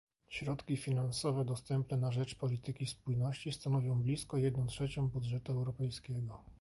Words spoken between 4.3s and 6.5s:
jedną trzecią budżetu europejskiego